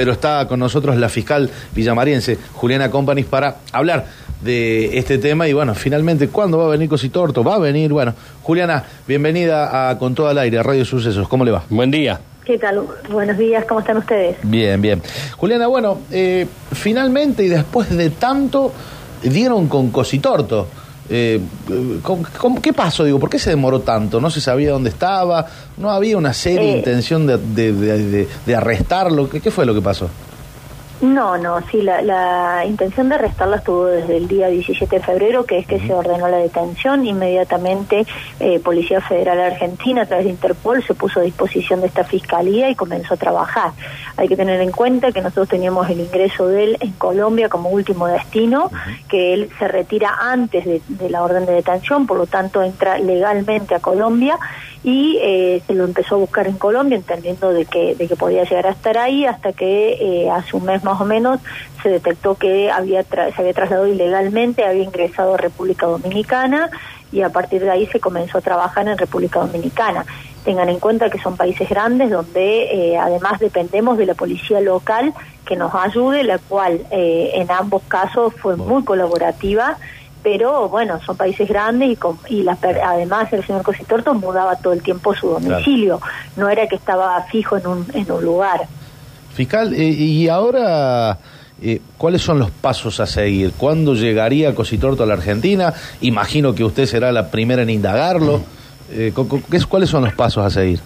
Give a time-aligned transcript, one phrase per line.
[0.00, 4.06] pero está con nosotros la fiscal villamariense, Juliana Companis, para hablar
[4.40, 7.44] de este tema y bueno, finalmente, ¿cuándo va a venir Cositorto?
[7.44, 11.44] Va a venir, bueno, Juliana, bienvenida a Con Todo al Aire, a Radio Sucesos, ¿cómo
[11.44, 11.64] le va?
[11.68, 12.18] Buen día.
[12.46, 12.80] ¿Qué tal?
[13.10, 14.38] Buenos días, ¿cómo están ustedes?
[14.42, 15.02] Bien, bien.
[15.36, 18.72] Juliana, bueno, eh, finalmente y después de tanto,
[19.22, 20.66] dieron con Cositorto.
[21.12, 21.40] Eh,
[22.02, 23.02] ¿cómo- cómo- ¿Qué pasó?
[23.04, 24.20] Digo, ¿por qué se demoró tanto?
[24.20, 25.44] ¿No se sabía dónde estaba?
[25.76, 26.78] ¿No había una seria Eh.
[26.78, 29.28] intención de, de- de- de- de arrestarlo?
[29.28, 30.08] ¿Qué, ¿Qué fue lo que pasó?
[31.00, 35.46] No, no, sí, la, la intención de arrestarla estuvo desde el día 17 de febrero,
[35.46, 37.06] que es que se ordenó la detención.
[37.06, 38.06] Inmediatamente,
[38.38, 42.68] eh, Policía Federal Argentina, a través de Interpol, se puso a disposición de esta fiscalía
[42.68, 43.72] y comenzó a trabajar.
[44.18, 47.70] Hay que tener en cuenta que nosotros teníamos el ingreso de él en Colombia como
[47.70, 48.70] último destino,
[49.08, 52.98] que él se retira antes de, de la orden de detención, por lo tanto entra
[52.98, 54.38] legalmente a Colombia
[54.82, 58.44] y eh, se lo empezó a buscar en Colombia entendiendo de que de que podía
[58.44, 61.38] llegar a estar ahí hasta que eh, hace un mes más o menos
[61.82, 66.70] se detectó que había tra- se había trasladado ilegalmente había ingresado a República Dominicana
[67.12, 70.06] y a partir de ahí se comenzó a trabajar en República Dominicana.
[70.44, 75.12] Tengan en cuenta que son países grandes donde eh, además dependemos de la policía local
[75.44, 79.76] que nos ayude la cual eh, en ambos casos fue muy colaborativa
[80.22, 84.72] pero bueno, son países grandes y, con- y la además el señor Cositorto mudaba todo
[84.72, 86.00] el tiempo su domicilio,
[86.36, 88.60] no era que estaba fijo en un, en un lugar.
[89.34, 91.18] Fiscal, eh, y ahora,
[91.62, 93.52] eh, ¿cuáles son los pasos a seguir?
[93.56, 95.72] ¿Cuándo llegaría Cositorto a la Argentina?
[96.00, 98.40] Imagino que usted será la primera en indagarlo.
[98.92, 100.80] Eh, cu- cu- ¿qué es- ¿Cuáles son los pasos a seguir?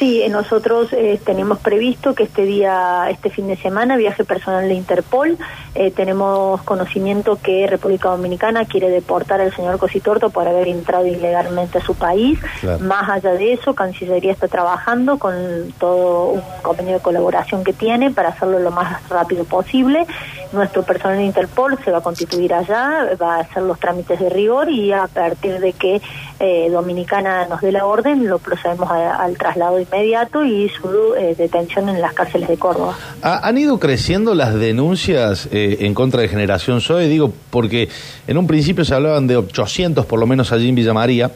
[0.00, 4.72] Sí, nosotros eh, tenemos previsto que este día, este fin de semana, viaje personal de
[4.72, 5.36] Interpol.
[5.74, 11.76] Eh, tenemos conocimiento que República Dominicana quiere deportar al señor Cositorto por haber entrado ilegalmente
[11.76, 12.38] a su país.
[12.62, 12.78] Claro.
[12.78, 15.34] Más allá de eso, Cancillería está trabajando con
[15.78, 20.06] todo un convenio de colaboración que tiene para hacerlo lo más rápido posible.
[20.52, 24.28] Nuestro personal de Interpol se va a constituir allá, va a hacer los trámites de
[24.30, 26.00] rigor y a partir de que
[26.40, 31.34] eh, Dominicana nos dé la orden, lo procedemos a- al traslado inmediato y su eh,
[31.38, 32.96] detención en las cárceles de Córdoba.
[33.22, 37.06] Ha- ¿Han ido creciendo las denuncias eh, en contra de Generación Zoe?
[37.08, 37.88] Digo, porque
[38.26, 41.30] en un principio se hablaban de 800 por lo menos allí en Villa María,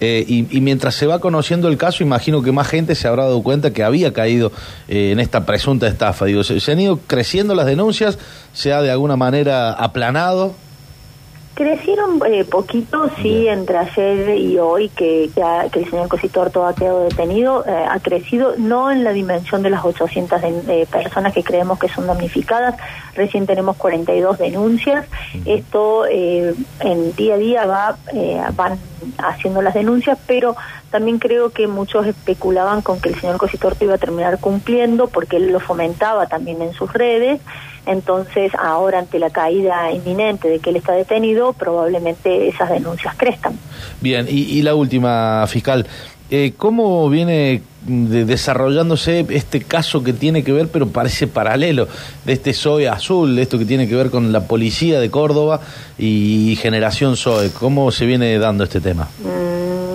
[0.00, 3.24] eh, y, y mientras se va conociendo el caso, imagino que más gente se habrá
[3.24, 4.52] dado cuenta que había caído
[4.88, 6.24] eh, en esta presunta estafa.
[6.26, 8.18] Digo, ¿se, se han ido creciendo las denuncias?
[8.52, 10.54] ¿Se ha de alguna manera aplanado?
[11.54, 13.60] Crecieron eh, poquito, sí, Bien.
[13.60, 17.70] entre ayer y hoy que, que, ha- que el señor Cositorto ha quedado detenido, eh,
[17.88, 21.88] ha crecido no en la dimensión de las 800 de- de personas que creemos que
[21.88, 22.74] son damnificadas,
[23.14, 25.06] recién tenemos 42 denuncias,
[25.44, 28.76] esto eh, en día a día va eh, van
[29.18, 30.56] haciendo las denuncias, pero
[30.90, 35.36] también creo que muchos especulaban con que el señor Cositorto iba a terminar cumpliendo porque
[35.36, 37.40] él lo fomentaba también en sus redes,
[37.86, 43.58] entonces ahora ante la caída inminente de que él está detenido, probablemente esas denuncias crezcan.
[44.00, 45.86] Bien, y, y la última, fiscal.
[46.30, 51.86] Eh, ¿Cómo viene de- desarrollándose este caso que tiene que ver, pero parece paralelo,
[52.24, 55.60] de este SOE azul, de esto que tiene que ver con la policía de Córdoba
[55.98, 57.50] y Generación SOE?
[57.50, 59.08] ¿Cómo se viene dando este tema?
[59.22, 59.43] Mm,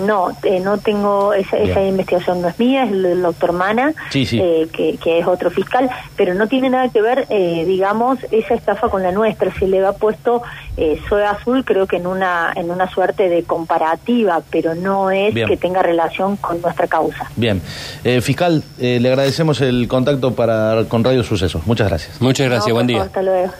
[0.06, 4.24] No, eh, no tengo, esa, esa investigación no es mía, es el doctor Mana, Sí,
[4.26, 4.40] sí.
[4.42, 8.54] eh, que, que es otro fiscal, pero no tiene nada que ver, eh, digamos, esa
[8.54, 9.52] estafa con la nuestra.
[9.58, 10.42] Se le ha puesto
[10.76, 15.34] eh, SOE Azul, creo que en una, en una suerte de comparativa, pero no es
[15.34, 15.48] Bien.
[15.48, 17.30] que tenga relación con nuestra causa.
[17.36, 17.60] Bien,
[18.04, 21.66] Eh, fiscal, eh, le agradecemos el contacto para con Radio Sucesos.
[21.66, 22.20] Muchas gracias.
[22.20, 23.02] Muchas gracias, No, buen día.
[23.02, 23.50] Hasta luego.